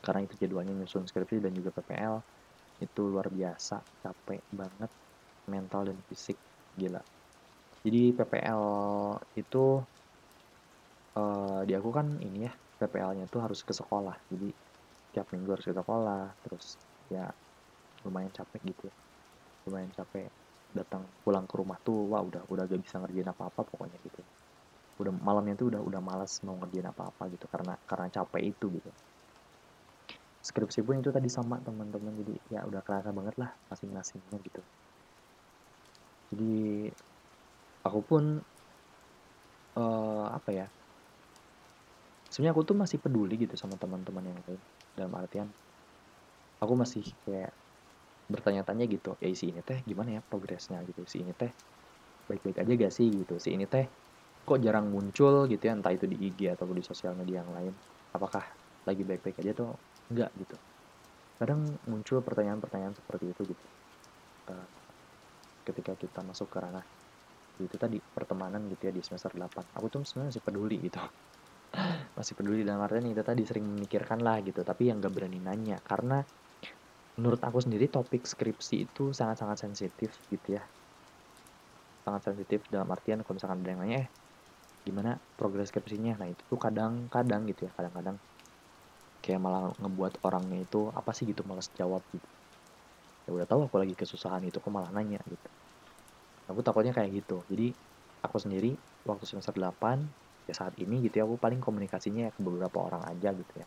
karena 0.02 0.23
itu 0.23 0.35
jadwalnya 0.38 0.75
nyusun 0.75 1.07
skripsi 1.07 1.42
dan 1.42 1.52
juga 1.54 1.75
PPL 1.75 2.23
itu 2.83 3.02
luar 3.07 3.31
biasa 3.31 3.83
capek 4.02 4.42
banget 4.54 4.90
mental 5.47 5.90
dan 5.90 5.99
fisik 6.07 6.38
gila. 6.78 7.02
Jadi 7.83 8.14
PPL 8.14 8.62
itu 9.35 9.83
uh, 11.19 11.61
di 11.66 11.75
aku 11.75 11.90
kan 11.90 12.07
ini 12.23 12.47
ya 12.47 12.52
PPL-nya 12.54 13.26
tuh 13.31 13.42
harus 13.42 13.62
ke 13.62 13.75
sekolah. 13.75 14.14
Jadi 14.31 14.71
tiap 15.12 15.28
minggu 15.31 15.52
harus 15.52 15.66
ke 15.69 15.75
sekolah 15.76 16.25
terus 16.40 16.81
ya 17.12 17.28
lumayan 18.02 18.33
capek 18.33 18.61
gitu. 18.73 18.88
Ya 18.88 19.42
lumayan 19.69 19.92
capek 19.92 20.26
datang 20.73 21.12
pulang 21.21 21.45
ke 21.45 21.54
rumah 21.61 21.76
tuh 21.85 22.09
wah 22.09 22.25
udah 22.25 22.49
udah 22.49 22.64
gak 22.64 22.81
bisa 22.81 22.97
ngerjain 22.99 23.28
apa 23.28 23.52
apa 23.52 23.61
pokoknya 23.62 24.00
gitu. 24.00 24.25
Udah 24.99 25.12
malamnya 25.12 25.54
tuh 25.54 25.69
udah 25.71 25.81
udah 25.85 26.00
malas 26.00 26.40
mau 26.42 26.57
ngerjain 26.59 26.88
apa 26.88 27.12
apa 27.12 27.23
gitu 27.28 27.47
karena 27.52 27.76
karena 27.85 28.09
capek 28.09 28.42
itu 28.57 28.66
gitu. 28.81 28.90
Skripsi 30.42 30.83
pun 30.83 30.99
itu 30.99 31.14
tadi 31.14 31.28
sama 31.31 31.61
teman-teman. 31.62 32.12
Jadi 32.19 32.35
ya 32.50 32.66
udah 32.66 32.81
kerasa 32.83 33.14
banget 33.14 33.37
lah 33.38 33.52
masing-masingnya 33.71 34.38
gitu. 34.42 34.62
Jadi 36.33 36.88
aku 37.85 38.00
pun 38.00 38.25
uh, 39.76 40.26
apa 40.33 40.50
ya 40.50 40.66
sebenarnya 42.33 42.52
aku 42.57 42.62
tuh 42.64 42.76
masih 42.81 42.99
peduli 42.99 43.37
gitu 43.37 43.54
sama 43.61 43.76
teman-teman 43.76 44.25
yang 44.25 44.40
lain 44.49 44.61
dalam 44.96 45.12
artian 45.16 45.49
aku 46.62 46.75
masih 46.78 47.02
kayak 47.26 47.52
bertanya-tanya 48.30 48.87
gitu 48.88 49.18
ya 49.20 49.28
si 49.34 49.50
ini 49.52 49.61
teh 49.61 49.82
gimana 49.84 50.16
ya 50.16 50.20
progresnya 50.25 50.80
gitu? 50.88 51.04
Si 51.04 51.20
ini 51.20 51.34
teh 51.34 51.52
baik-baik 52.30 52.62
aja 52.62 52.72
gak 52.87 52.92
sih? 52.94 53.08
Gitu. 53.12 53.34
Si 53.42 53.52
ini 53.52 53.66
teh 53.66 53.90
kok 54.42 54.58
jarang 54.62 54.88
muncul 54.88 55.46
gitu 55.50 55.62
ya 55.62 55.72
entah 55.76 55.92
itu 55.92 56.06
di 56.08 56.16
IG 56.16 56.54
atau 56.54 56.70
di 56.70 56.82
sosial 56.87 57.12
media 57.18 57.42
yang 57.44 57.52
lain. 57.52 57.75
Apakah 58.14 58.44
lagi 58.87 59.02
baik-baik 59.04 59.42
aja 59.42 59.52
tuh 59.52 59.70
enggak? 60.08 60.30
Gitu. 60.38 60.56
Kadang 61.37 61.76
muncul 61.90 62.22
pertanyaan-pertanyaan 62.22 62.94
seperti 62.94 63.34
itu 63.34 63.42
gitu. 63.52 63.66
Uh, 64.50 64.66
ketika 65.62 65.94
kita 65.94 66.20
masuk 66.26 66.50
ke 66.50 66.58
ranah 66.58 66.82
itu 67.62 67.76
tadi 67.78 68.02
pertemanan 68.02 68.66
gitu 68.66 68.90
ya 68.90 68.92
di 68.94 69.02
semester 69.06 69.30
8 69.30 69.70
aku 69.70 69.87
tuh 69.87 70.02
sebenarnya 70.02 70.34
masih 70.34 70.42
peduli 70.42 70.76
gitu 70.90 70.99
masih 72.18 72.34
peduli 72.36 72.62
dalam 72.68 72.80
artian 72.84 73.06
itu 73.08 73.22
tadi 73.24 73.42
sering 73.48 73.64
memikirkan 73.64 74.20
lah 74.26 74.36
gitu 74.46 74.60
tapi 74.62 74.88
yang 74.92 75.00
gak 75.00 75.12
berani 75.16 75.38
nanya. 75.40 75.76
Karena 75.80 76.20
menurut 77.18 77.40
aku 77.44 77.58
sendiri 77.64 77.86
topik 77.92 78.22
skripsi 78.28 78.74
itu 78.88 79.12
sangat-sangat 79.18 79.58
sensitif 79.64 80.10
gitu 80.32 80.56
ya. 80.58 80.62
Sangat 82.04 82.22
sensitif 82.28 82.60
dalam 82.66 82.88
artian 82.94 83.22
kalau 83.22 83.34
misalkan 83.38 83.62
ada 83.62 83.70
yang 83.72 83.80
nanya 83.82 83.96
eh 84.04 84.08
gimana 84.86 85.10
progres 85.38 85.68
skripsinya? 85.70 86.12
Nah 86.20 86.28
itu 86.32 86.42
tuh 86.50 86.58
kadang-kadang 86.58 87.42
gitu 87.50 87.60
ya 87.68 87.72
kadang-kadang 87.78 88.16
kayak 89.22 89.40
malah 89.44 89.70
ngebuat 89.80 90.14
orangnya 90.26 90.58
itu 90.66 90.80
apa 90.98 91.10
sih 91.16 91.24
gitu? 91.30 91.42
Malas 91.46 91.68
jawab 91.78 92.02
gitu. 92.14 92.28
Ya 93.26 93.30
udah 93.36 93.46
tahu 93.50 93.60
aku 93.70 93.76
lagi 93.82 93.94
kesusahan 93.94 94.42
itu 94.48 94.58
kok 94.58 94.72
malah 94.76 94.90
nanya 94.96 95.18
gitu. 95.30 95.48
Aku 96.50 96.60
takutnya 96.66 96.92
kayak 96.96 97.10
gitu. 97.22 97.46
Jadi 97.50 97.66
aku 98.24 98.36
sendiri 98.42 98.70
waktu 99.08 99.24
semester 99.30 99.54
8 99.54 99.98
ya 100.49 100.54
saat 100.54 100.75
ini 100.78 101.02
gitu 101.06 101.22
ya 101.22 101.25
aku 101.28 101.38
paling 101.38 101.61
komunikasinya 101.62 102.34
ke 102.34 102.40
beberapa 102.42 102.78
orang 102.88 103.02
aja 103.08 103.30
gitu 103.34 103.54
ya. 103.62 103.66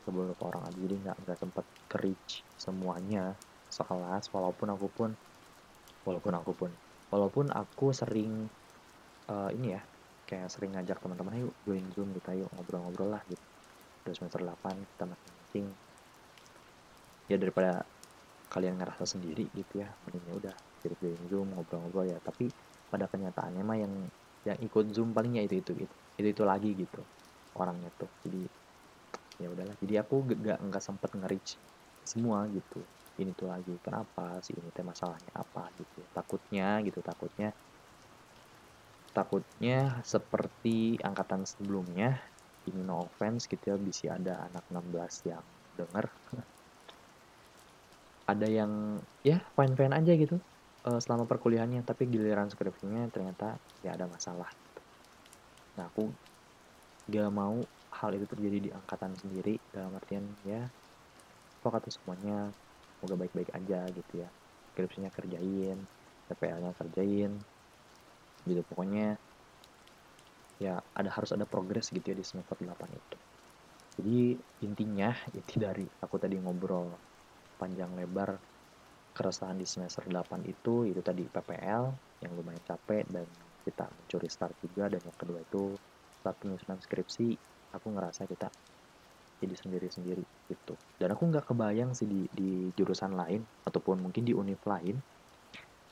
Ke 0.00 0.08
beberapa 0.10 0.42
orang 0.50 0.62
aja 0.70 0.78
jadi 0.78 0.94
nggak 1.06 1.16
nggak 1.26 1.38
sempet 1.38 1.66
reach 2.02 2.42
semuanya 2.56 3.36
sekelas 3.70 4.26
walaupun 4.34 4.68
aku 4.74 4.86
pun 4.90 5.10
walaupun 6.02 6.32
aku 6.34 6.52
pun 6.56 6.70
walaupun 7.12 7.46
aku 7.54 7.94
sering 7.94 8.50
uh, 9.30 9.50
ini 9.54 9.78
ya 9.78 9.82
kayak 10.26 10.46
sering 10.50 10.74
ngajak 10.74 10.98
teman-teman 11.02 11.42
ayo 11.42 11.48
join 11.66 11.86
zoom 11.90 12.14
kita 12.14 12.34
yuk 12.38 12.50
ngobrol-ngobrol 12.54 13.10
lah 13.10 13.22
gitu. 13.26 13.42
Udah 14.06 14.14
semester 14.14 14.40
8 14.46 14.86
kita 14.94 15.04
masing-masing. 15.10 15.66
Ya 17.30 17.36
daripada 17.38 17.82
kalian 18.50 18.78
ngerasa 18.78 19.06
sendiri 19.06 19.46
gitu 19.54 19.82
ya 19.82 19.94
mendingnya 20.06 20.34
udah 20.34 20.54
jadi 20.82 20.94
join 20.98 21.22
zoom 21.26 21.46
ngobrol-ngobrol 21.54 22.06
ya. 22.06 22.18
Tapi 22.22 22.50
pada 22.90 23.06
kenyataannya 23.10 23.62
mah 23.62 23.78
yang 23.78 23.94
yang 24.48 24.58
ikut 24.66 24.84
zoom 24.94 25.12
palingnya 25.16 25.42
itu 25.46 25.54
itu 25.62 25.72
gitu 25.84 25.96
itu 26.20 26.28
itu 26.34 26.42
lagi 26.44 26.70
gitu 26.82 27.00
orangnya 27.60 27.90
tuh. 28.00 28.10
Jadi 28.24 28.40
ya 29.42 29.48
udahlah. 29.52 29.76
Jadi 29.82 29.94
aku 30.02 30.14
gak 30.46 30.58
nggak 30.66 30.82
sempet 30.84 31.10
nge-reach 31.18 31.50
semua 32.04 32.38
gitu. 32.56 32.84
Ini 33.20 33.30
tuh 33.36 33.48
lagi 33.52 33.74
kenapa 33.84 34.40
sih? 34.44 34.54
Ini 34.56 34.68
teh 34.72 34.84
masalahnya 34.86 35.32
apa 35.36 35.68
gitu 35.76 36.08
takutnya 36.16 36.80
gitu 36.86 37.00
takutnya 37.04 37.52
takutnya 39.16 40.00
seperti 40.12 40.94
angkatan 41.08 41.42
sebelumnya 41.42 42.14
ini 42.68 42.80
no 42.86 43.10
offense 43.10 43.42
gitu 43.52 43.64
ya 43.74 43.76
bisa 43.88 44.06
ada 44.18 44.34
anak 44.46 44.64
16 44.70 45.14
yang 45.26 45.44
denger. 45.78 46.06
Ada 48.30 48.46
yang 48.46 48.72
ya 49.26 49.42
fine 49.56 49.74
fine 49.78 49.94
aja 49.98 50.12
gitu 50.14 50.36
uh, 50.86 51.00
selama 51.00 51.28
perkuliahannya 51.28 51.84
tapi 51.84 52.08
giliran 52.08 52.48
skripsinya 52.48 53.08
ternyata 53.12 53.60
ya 53.84 53.96
ada 53.96 54.08
masalah. 54.08 54.48
Nah 55.76 55.88
aku 55.88 56.08
gak 57.10 57.30
mau 57.32 57.58
hal 57.90 58.10
itu 58.14 58.26
terjadi 58.30 58.58
di 58.62 58.70
angkatan 58.70 59.12
sendiri 59.18 59.58
dalam 59.74 59.90
artian 59.98 60.22
ya 60.46 60.62
pokoknya 61.60 61.90
semuanya 61.90 62.36
semoga 62.96 63.14
baik-baik 63.26 63.50
aja 63.52 63.84
gitu 63.92 64.12
ya. 64.24 64.28
Skripsinya 64.72 65.10
kerjain 65.12 65.78
PPL-nya 66.30 66.72
kerjain 66.78 67.32
gitu. 68.46 68.62
Pokoknya 68.64 69.18
ya 70.60 70.76
ada 70.94 71.10
harus 71.10 71.32
ada 71.32 71.48
progres 71.48 71.88
gitu 71.88 72.04
ya 72.04 72.16
di 72.16 72.24
semester 72.24 72.56
8 72.56 72.68
itu. 72.92 73.16
Jadi 74.00 74.20
intinya 74.64 75.10
inti 75.36 75.56
dari 75.60 75.84
aku 76.00 76.16
tadi 76.16 76.38
ngobrol 76.40 76.94
panjang 77.60 77.92
lebar 77.92 78.49
keresahan 79.20 79.60
di 79.60 79.68
semester 79.68 80.08
8 80.08 80.40
itu 80.48 80.88
itu 80.88 81.04
tadi 81.04 81.28
PPL 81.28 81.84
yang 82.24 82.32
lumayan 82.32 82.64
capek 82.64 83.04
dan 83.12 83.28
kita 83.60 83.84
mencuri 83.92 84.32
start 84.32 84.56
juga 84.64 84.88
dan 84.88 85.04
yang 85.04 85.16
kedua 85.20 85.44
itu 85.44 85.76
saat 86.24 86.40
penyusunan 86.40 86.80
skripsi 86.80 87.28
aku 87.76 87.86
ngerasa 87.92 88.24
kita 88.24 88.48
jadi 89.40 89.56
sendiri-sendiri 89.56 90.24
gitu. 90.48 90.80
Dan 90.96 91.12
aku 91.12 91.28
nggak 91.28 91.52
kebayang 91.52 91.92
sih 91.92 92.08
di, 92.08 92.24
di 92.32 92.72
jurusan 92.72 93.12
lain 93.12 93.44
ataupun 93.68 94.00
mungkin 94.00 94.24
di 94.24 94.32
univ 94.32 94.60
lain 94.64 94.96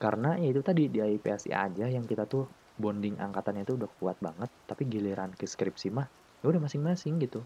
karena 0.01 0.41
ya 0.41 0.49
itu 0.49 0.65
tadi 0.65 0.89
di 0.89 1.05
IPSI 1.05 1.53
aja 1.53 1.85
yang 1.85 2.09
kita 2.09 2.25
tuh 2.25 2.49
bonding 2.81 3.21
angkatannya 3.21 3.69
itu 3.69 3.77
udah 3.77 3.91
kuat 4.01 4.17
banget 4.25 4.49
tapi 4.65 4.89
giliran 4.89 5.37
ke 5.37 5.45
skripsi 5.45 5.93
mah 5.93 6.09
ya 6.41 6.49
udah 6.49 6.65
masing-masing 6.65 7.21
gitu. 7.21 7.45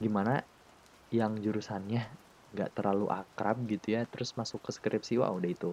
Gimana 0.00 0.40
yang 1.12 1.36
jurusannya 1.36 2.23
nggak 2.54 2.70
terlalu 2.76 3.06
akrab 3.10 3.56
gitu 3.66 3.86
ya 3.98 4.06
terus 4.06 4.30
masuk 4.38 4.60
ke 4.62 4.70
skripsi 4.70 5.18
wah 5.20 5.34
udah 5.34 5.50
itu 5.50 5.70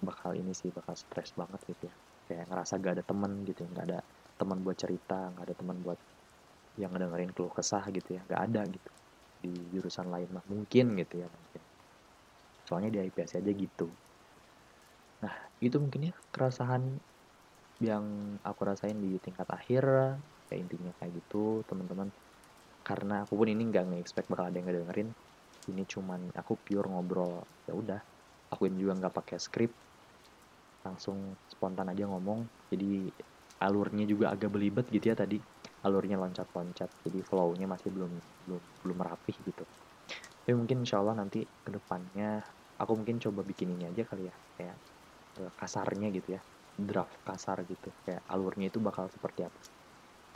bakal 0.00 0.32
ini 0.32 0.52
sih 0.56 0.72
bakal 0.72 0.96
stres 0.96 1.30
banget 1.36 1.60
gitu 1.68 1.92
ya. 1.92 1.94
Kayak 2.26 2.44
ngerasa 2.48 2.72
gak 2.80 2.94
ada 2.98 3.04
temen 3.04 3.32
gitu 3.44 3.60
ya 3.64 3.68
nggak 3.74 3.86
ada 3.90 4.00
teman 4.40 4.58
buat 4.64 4.76
cerita 4.78 5.18
nggak 5.36 5.44
ada 5.44 5.56
teman 5.60 5.76
buat 5.84 5.98
yang 6.80 6.90
ngedengerin 6.96 7.30
keluh 7.36 7.52
kesah 7.52 7.84
gitu 7.92 8.16
ya 8.16 8.20
nggak 8.24 8.42
ada 8.50 8.62
gitu 8.70 8.90
di 9.40 9.52
jurusan 9.72 10.08
lain 10.08 10.28
mah. 10.32 10.44
Mungkin 10.48 10.86
gitu 11.00 11.14
ya 11.22 11.28
mungkin. 11.28 11.62
Soalnya 12.66 12.90
di 12.94 12.98
IPS 13.06 13.38
aja 13.40 13.52
gitu. 13.52 13.88
Nah 15.20 15.34
itu 15.60 15.76
mungkin 15.76 16.10
ya 16.10 16.14
keresahan 16.32 16.82
yang 17.80 18.36
aku 18.44 18.60
rasain 18.68 18.96
di 19.00 19.16
tingkat 19.20 19.48
akhir 19.48 19.84
kayak 20.48 20.60
intinya 20.68 20.92
kayak 21.00 21.12
gitu 21.20 21.64
teman-teman. 21.68 22.08
Karena 22.84 23.24
aku 23.24 23.36
pun 23.36 23.48
ini 23.52 23.68
nggak 23.68 23.84
nge-expect 23.92 24.26
bakal 24.32 24.48
ada 24.48 24.56
yang 24.56 24.68
ngedengerin 24.68 25.08
ini 25.68 25.82
cuman 25.84 26.32
aku 26.40 26.52
pure 26.64 26.86
ngobrol. 26.90 27.44
Ya 27.68 27.72
udah 27.76 28.00
aku 28.52 28.62
ini 28.68 28.76
juga 28.82 28.92
nggak 28.98 29.14
pakai 29.18 29.36
skrip 29.42 29.72
langsung 30.86 31.36
spontan 31.48 31.92
aja 31.92 32.04
ngomong. 32.08 32.48
Jadi 32.72 33.12
alurnya 33.60 34.04
juga 34.08 34.32
agak 34.32 34.50
belibet 34.54 34.86
gitu 34.88 35.12
ya 35.12 35.16
tadi. 35.16 35.38
Alurnya 35.84 36.16
loncat-loncat. 36.20 36.88
Jadi 37.04 37.18
flownya 37.24 37.66
masih 37.68 37.88
belum 37.92 38.12
belum 38.44 38.62
belum 38.80 38.98
rapih 39.04 39.36
gitu. 39.44 39.64
Tapi 40.42 40.54
mungkin 40.56 40.82
insya 40.84 40.98
Allah 41.02 41.16
nanti 41.20 41.44
ke 41.44 41.70
depannya 41.70 42.40
aku 42.80 42.92
mungkin 42.98 43.20
coba 43.20 43.40
bikin 43.44 43.76
ini 43.76 43.84
aja 43.92 44.02
kali 44.08 44.28
ya. 44.30 44.36
Kayak 44.56 44.76
eh, 45.40 45.52
kasarnya 45.56 46.08
gitu 46.16 46.28
ya. 46.38 46.42
Draft 46.76 47.20
kasar 47.26 47.58
gitu. 47.68 47.92
Kayak 48.04 48.22
alurnya 48.28 48.66
itu 48.72 48.80
bakal 48.82 49.06
seperti 49.12 49.46
apa. 49.48 49.60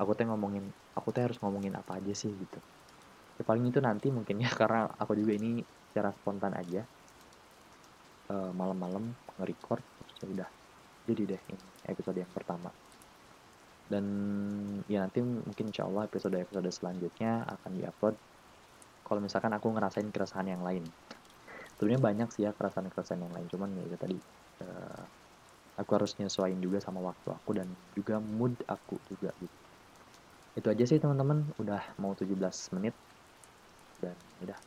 Aku 0.01 0.13
teh 0.19 0.27
ngomongin 0.29 0.71
aku 0.99 1.09
teh 1.15 1.23
harus 1.27 1.39
ngomongin 1.43 1.75
apa 1.79 1.99
aja 2.01 2.13
sih 2.15 2.33
gitu 2.35 2.59
ya 3.35 3.43
paling 3.43 3.67
itu 3.67 3.83
nanti 3.83 4.09
mungkin 4.15 4.43
ya 4.43 4.51
karena 4.61 4.87
aku 4.99 5.19
juga 5.19 5.35
ini 5.35 5.63
secara 5.91 6.11
spontan 6.15 6.55
aja. 6.55 6.83
Uh, 8.25 8.51
malam-malam 8.57 9.13
nge-record 9.37 9.85
ya 10.23 10.27
udah. 10.27 10.51
Jadi 11.05 11.23
deh 11.29 11.43
ini 11.53 11.67
episode 11.85 12.17
yang 12.17 12.33
pertama. 12.33 12.73
Dan 13.85 14.05
ya 14.89 15.05
nanti 15.05 15.21
mungkin 15.21 15.69
insya 15.69 15.85
Allah 15.85 16.09
episode-episode 16.09 16.67
selanjutnya 16.73 17.45
akan 17.45 17.71
diupload. 17.77 18.17
Kalau 19.05 19.21
misalkan 19.21 19.53
aku 19.53 19.69
ngerasain 19.77 20.09
keresahan 20.09 20.49
yang 20.49 20.65
lain. 20.65 20.89
Sebenarnya 21.77 22.01
banyak 22.01 22.29
sih 22.33 22.49
ya 22.49 22.57
keresahan-keresahan 22.57 23.21
yang 23.21 23.35
lain. 23.37 23.47
Cuman 23.53 23.69
ya 23.77 23.83
itu 23.85 23.97
tadi 24.01 24.17
uh, 24.65 25.05
aku 25.77 25.91
harus 25.93 26.17
nyesuaiin 26.17 26.65
juga 26.65 26.81
sama 26.81 27.05
waktu 27.05 27.29
aku 27.29 27.51
dan 27.53 27.69
juga 27.93 28.17
mood 28.25 28.57
aku 28.65 28.97
juga 29.05 29.37
gitu. 29.37 29.59
Itu 30.57 30.73
aja 30.73 30.85
sih 30.89 30.97
teman-teman. 30.97 31.53
Udah 31.61 31.93
mau 32.01 32.17
17 32.17 32.41
menit 32.81 32.97
dan 34.05 34.17
udah 34.45 34.59